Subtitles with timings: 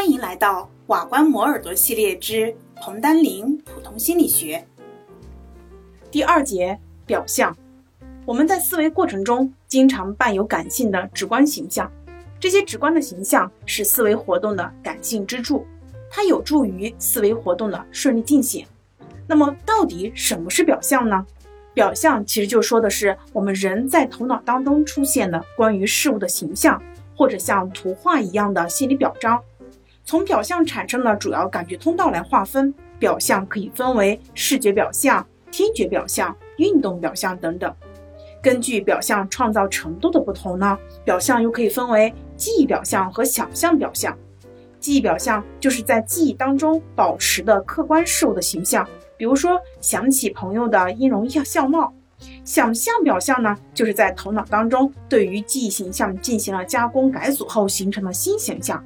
[0.00, 4.66] 欢迎来到瓦关磨耳朵系列之彭丹林普通心理学
[6.10, 7.54] 第二节表象。
[8.24, 11.92] 我们在思维过程中经常伴有感性的直观形象，
[12.40, 15.66] 这些直观的形象是思维活动的感性支柱，
[16.10, 18.64] 它有助于思维活动的顺利进行。
[19.26, 21.26] 那么，到底什么是表象呢？
[21.74, 26.82] 表象其实就说的是我们人在头脑当中出现的关于事物的形象，
[27.14, 29.38] 或者像图画一样的心理表彰。
[30.04, 37.72] 从表象产生的主要感觉通道来划分，表象可以分为视觉表象、听觉表象、运动表象等等。
[38.42, 44.16] 根据表象创造程度的不同呢，表象又可以分为记忆表象和想象表象。
[44.80, 51.92] 记忆表象就是在记忆当中保持的客观事物的形象，比如说想起朋友的音容笑貌。
[52.44, 58.82] 想象表象呢，就是在头脑当中对于记忆形象进行了加工改组后形成的新形象。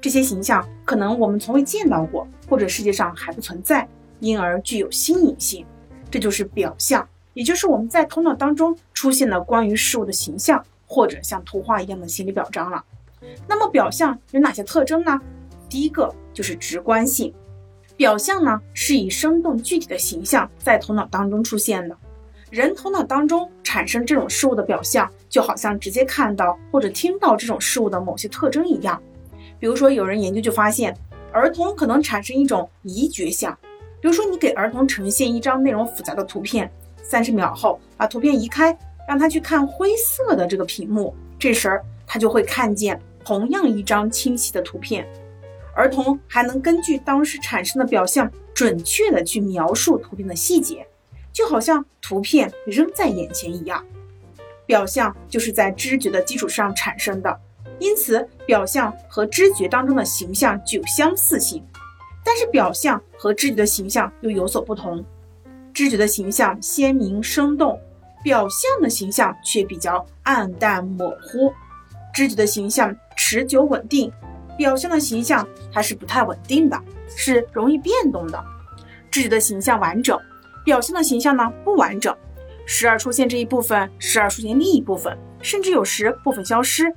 [0.00, 3.88] 这些形象可能我们从未见到过，或者世界上还不存在，
[4.20, 5.66] 因而具有新颖性。
[6.10, 12.82] 这就是表象，也就是我们在头脑当中出现的关于事物的形象，或者像图画一样的心理表彰了。
[13.46, 15.20] 那么表象有哪些特征呢？
[15.68, 17.34] 第一个就是直观性。
[17.96, 21.96] 表象呢是以生动具体的形象在头脑当中出现的。
[22.48, 29.02] 人头脑当中产生这种事物的表象，就好像直接看到或者听到这种事物的某些特征一样。
[29.58, 30.96] 比如说，有人研究就发现，
[31.32, 33.56] 儿童可能产生一种移觉像。
[34.00, 36.70] 比如说，你给儿童呈现一张内容复杂的图片，
[37.02, 38.76] 三十秒后把图片移开，
[39.08, 45.06] 让他去看灰色的这个屏幕，这时儿他就会看见同样一张清晰的图片。
[45.74, 50.86] 儿童还能根据当时产生的表象，准确的去描述图片的细节，
[51.32, 53.84] 就好像图片仍在眼前一样。
[54.66, 57.40] 表象就是在知觉的基础上产生的。
[57.78, 61.62] 因此，表象和知觉当中的形象具有相似性，
[62.24, 65.04] 但是表象和知觉的形象又有所不同。
[65.72, 67.80] 知觉的形象鲜明生动，
[68.24, 71.52] 表象的形象却比较暗淡模糊。
[72.12, 74.10] 知觉的形象持久稳定，
[74.56, 76.76] 表象的形象它是不太稳定的，
[77.16, 78.44] 是容易变动的。
[79.08, 80.18] 知觉的形象完整，
[80.64, 82.12] 表象的形象呢不完整，
[82.66, 86.92] 时而出现这一部分，时而出现另一部分，甚至有时部分消失。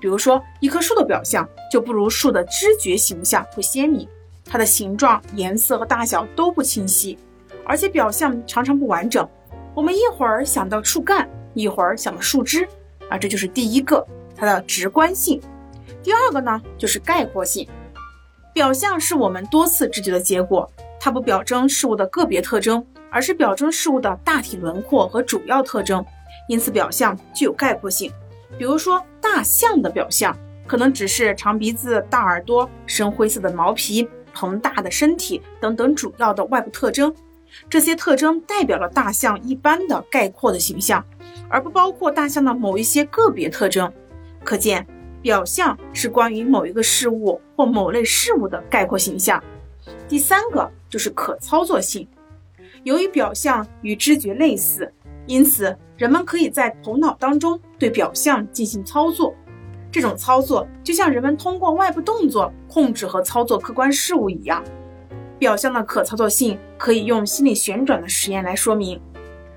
[0.00, 4.08] 比如说，一棵树的表象就不如树的知觉形象会鲜明，
[4.44, 7.18] 它的形状、颜色和大小都不清晰，
[7.64, 9.28] 而且表象常常不完整。
[9.74, 12.66] 我们一会儿想到树干，一会儿想到树枝，
[13.08, 15.40] 啊，这就是第一个它的直观性。
[16.02, 17.68] 第二个呢，就是概括性。
[18.54, 20.68] 表象是我们多次知觉的结果，
[20.98, 26.04] 它不表征事物的个别特征，而是表征事物的大体轮廓和主要特征，
[26.48, 28.10] 因此表象具有概括性。
[28.58, 37.14] 比如说，大象的表象可能只是长鼻子、大耳朵、深灰色的毛皮、膨大的身体等等主要的外部特征。
[37.68, 41.04] 这些特征代表了大象一般的概括的形象，
[41.48, 43.92] 而不包括大象的某一些个别特征。
[44.44, 44.86] 可见，
[45.20, 49.42] 表象是关于某一个事物或某类事物的概括形象。
[50.08, 52.06] 第三个就是可操作性。
[52.84, 54.92] 由于表象与知觉类似。
[55.26, 59.34] 因此，人们可以在头脑当中对表象进行操作。
[59.92, 64.62] 这种操作就像人们通过外部动作控制和操作客观事物一样。
[65.38, 69.00] 表象的可操作性可以用心理旋转的实验来说明。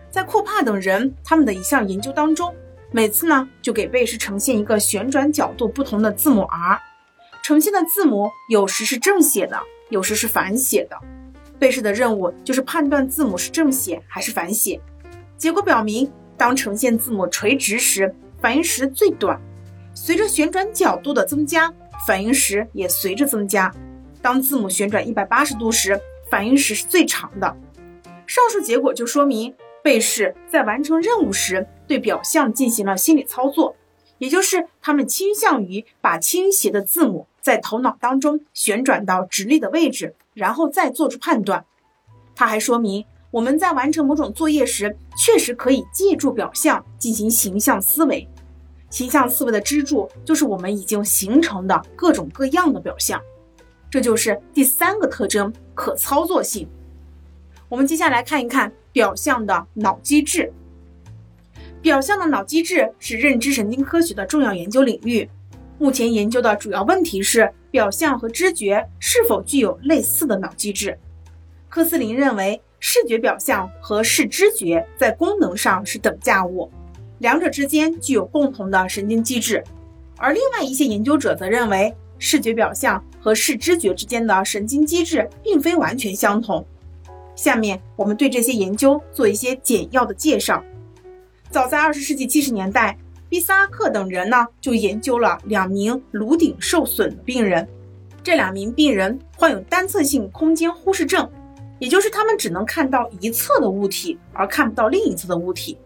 [0.10, 2.54] 在库帕等人他们的一项研究当中，
[2.92, 6.80] 每次呢就给贝氏呈现一个旋转角度不同的字母 r，
[7.44, 9.60] 呈现的字母有时是正写的，
[9.90, 10.98] 有时是反写的。
[11.60, 14.80] 贝氏的任务就是判断字母是正写还是反写。
[15.44, 19.38] 结果表明，当呈现字母垂直时，反应时最短；
[19.94, 21.70] 随着旋转角度的增加，
[22.08, 23.70] 反应时也随着增加。
[24.22, 26.00] 当字母旋转一百八十度时，
[26.30, 27.58] 反应时是最长的。
[28.26, 33.76] 上述结果就说明，被试在完成任务时对表象进行了心理操作，
[34.20, 41.66] 也就是他们倾向于把倾斜的字母在头脑当中旋转到直立的位置，然后再做出判断。
[42.34, 43.04] 它还说明。
[43.34, 48.30] 我们在完成某种作业时，确实可以借助表象进行形象思维。
[48.92, 53.20] 形象思维的支柱就是我们已经形成的各种各样的表象，
[53.90, 56.70] 这就是第三个特征——可操作性。
[57.70, 60.54] 我们接下来看一看表象的脑机制。
[61.82, 65.28] 表象的脑机制是认知神经科学的重要研究领域。
[65.80, 70.96] 目前研究的主要问题是表象和知觉是否具有类似的脑机制。
[71.68, 72.62] 科斯林认为。
[72.86, 76.70] 视觉表象和视知觉在功能上是等价物，
[77.20, 79.64] 两者之间具有共同的神经机制。
[80.18, 86.64] 而另外一些研究者则认为，视觉表象和视知觉之间的神经机制并非完全相同。
[87.38, 90.62] 下面我们对这些研究做一些简要的介绍。
[91.50, 92.98] 早在二十世纪七十年代，
[93.30, 97.66] 毕斯阿克等人呢就研究了两名颅顶受损的病人。
[98.22, 101.30] 这两名病人患有单侧性空间忽视症，
[101.84, 105.78] 也就是他们只能看到一侧的物体，而看不到另一侧的物体。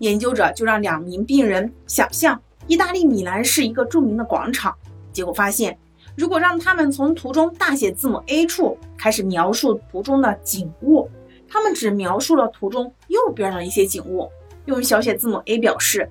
[0.00, 4.76] 研究者就让两名病人想象意大利米兰是一个著名的广场，
[5.14, 5.78] 结果发现，
[6.14, 11.08] 如果让他们从图中大写字母 A 处开始描述图中的景物，
[11.48, 14.28] 他们只描述了图中右边的一些景物，
[14.66, 16.02] 用小写字母 A 表示；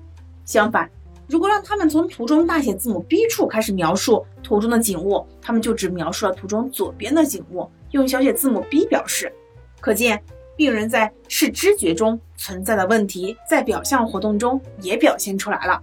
[0.44, 0.90] 相反，
[1.28, 9.32] 如果让他们从图中大写字母 B 处开始描述图中的景物，他们就只描述了图中左边的景物，用小写字母 B 表示。
[9.80, 10.22] 可见，
[10.56, 15.82] 病人在视知觉中存在的问题，在表象活动中也表现出来了。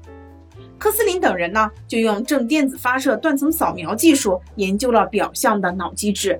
[0.77, 6.39] 科斯林等人呢，就用正电子发射断层扫描技术研究了表象的脑机制。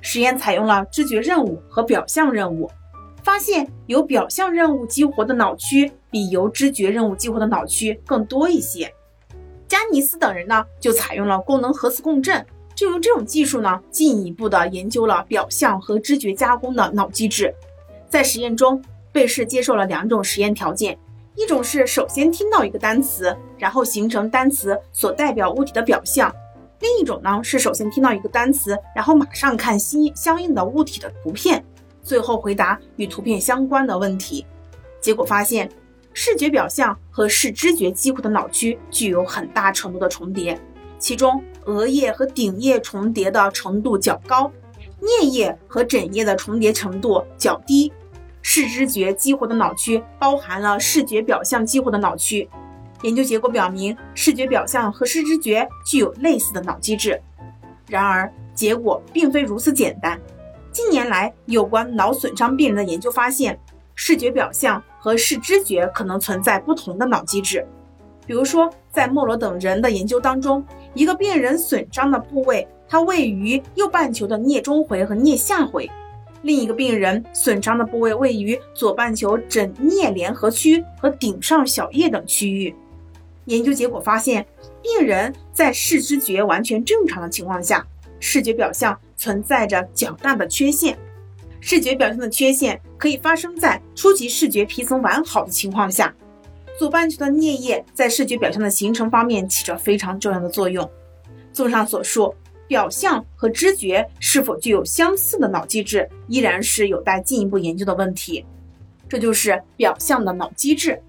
[0.00, 2.70] 实验采用了知觉任务和表象任务。
[3.22, 8.92] 发现由表象任务激活的脑区比由知觉任务激活的脑区更多一些。
[9.66, 17.52] 加尼斯等人呢，就采用了功能核磁共振，就用这种技术呢，进一步的研究了表象和知觉加工的脑机制。
[18.08, 18.80] 在实验中，
[19.10, 20.96] 被试接受了两种实验条件：
[21.34, 26.30] 一种是首先听到一个单词，然后形成单词所代表物体的表象；
[26.80, 31.64] 另一种呢是首先听到一个单词，然后马上看相相应的物体的图片。
[32.02, 34.46] 最后回答与图片相关的问题，
[35.00, 35.68] 结果发现
[36.12, 40.56] 视觉表象和视知觉激活的脑区具有很大程度的重叠，
[41.00, 44.50] 其中额叶和顶叶重叠的程度较高，
[45.00, 47.92] 颞叶和枕叶的重叠程度较低。
[48.42, 52.48] 视知觉激活的脑区包含了视觉表象激活的脑区。
[53.02, 57.20] 研究结果表明，视觉表象和视知觉具有类似的脑机制。
[57.88, 60.18] 然而，结果并非如此简单。
[60.72, 63.58] 近年来，有关脑损伤病人的研究发现，
[63.94, 67.66] 视觉表象和视知觉可能存在不同的脑机制。
[68.26, 70.64] 比如说，在莫罗等人的研究当中，
[70.94, 75.88] 一个病人损伤的部位，它位于右半球的颞中回和颞下回；
[76.42, 82.74] 另一个病人损伤的部位位于左半球枕颞联合区和顶上小叶等区域。
[83.44, 84.44] 研究结果发现，
[84.82, 87.86] 病人在视知觉完全正常的情况下，
[88.20, 88.98] 视觉表象。
[89.18, 90.96] 存在着较大的缺陷，
[91.58, 96.14] 视觉表现的缺陷可以发生在初级视觉皮层完好的情况下。
[96.78, 100.88] 左半球的颞叶在视觉表象的形成方面起着非常重要的作用。
[101.52, 102.34] 综上所述，
[102.68, 108.44] 表象和知觉是否具有相似的脑机制，依然是有待进一步研究的问题。
[109.08, 111.00] 这就是表象的脑机制。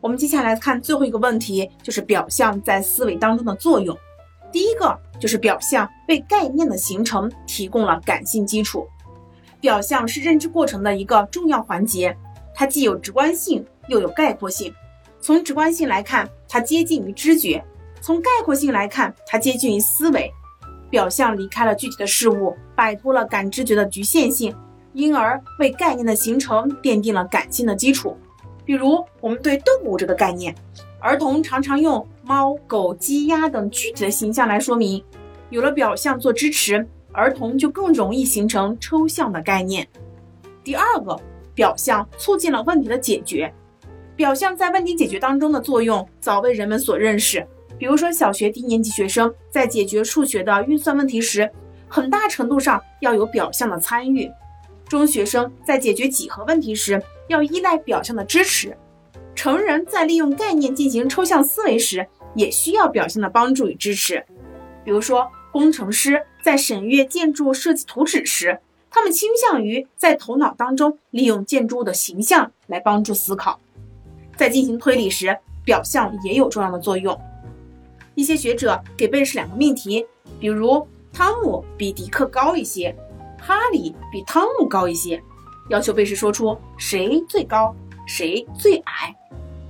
[0.00, 3.96] 我们接下来看最后一个问题，就是表象在思维当中的作用。
[4.50, 8.84] 第一个就是表象为概念的形成提供了感性基础。
[9.60, 12.16] 表象是认知过程的一个重要环节，
[12.52, 14.74] 它既有直观性又有概括性。
[15.22, 17.62] 从直观性来看，它接近于知觉；
[18.00, 20.28] 从概括性来看，它接近于思维。
[20.90, 24.52] 表象离开了具体的事物，摆脱了感知觉的局限性，
[24.94, 28.16] 因而为概念的形成奠定了感性的基础。
[28.64, 30.52] 比如，我们对动物这个概念。
[30.98, 35.02] 儿童常常用猫、狗、鸡、鸭等具体的形象来说明，
[35.50, 39.86] 有了表象做支持，儿童就更容易形成抽象的概念。
[40.64, 41.16] 第二个，
[41.54, 43.52] 表象促进了问题的解决。
[44.14, 47.46] 表象在问题解决当中的作用早被人们所认识。
[47.78, 51.50] 比如说，小学低年级学生在解决数学的运算问题时，
[51.88, 54.28] 很大程度上要有表象的参与；
[54.88, 58.76] 中学生在解决几何问题时，要依赖表象的支持。
[59.34, 64.24] 成人在利用概念进行抽象思维时，也需要表象的帮助与支持。
[64.84, 73.58] 比如说，工程师在审阅建筑设计图纸时，他们倾向于在头脑当中利用建筑物的形象来帮助思考。
[74.36, 77.18] 在进行推理时，表象也有重要的作用。
[78.14, 80.04] 一些学者给贝氏两个命题，
[80.38, 82.94] 比如汤姆比迪克高一些，
[83.38, 85.22] 哈里比汤姆高一些，
[85.68, 87.74] 要求贝氏说出谁最高，
[88.06, 89.14] 谁最矮。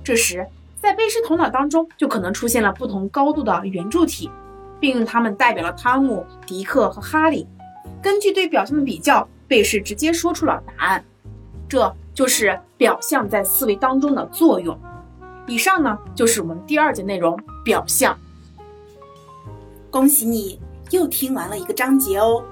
[0.03, 0.45] 这时，
[0.81, 4.29] 在贝氏头脑当中就可能出现了不同高度的圆柱体，
[4.79, 7.47] 并用它们代表了汤姆、迪克和哈里。
[8.01, 11.05] 根据对表象的比较，贝氏直接说出了答案。
[11.69, 14.77] 这就是表象在思维当中的作用。
[15.47, 18.17] 以上呢，就是我们第二节内容——表象。
[19.89, 20.59] 恭喜你
[20.91, 22.43] 又听完了一个章节哦，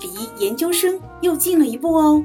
[0.00, 2.22] 离研究生又近了一步哦。